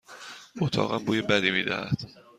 اتاقم 0.61 1.05
بوی 1.05 1.21
بدی 1.21 1.51
می 1.51 1.63
دهد. 1.63 2.01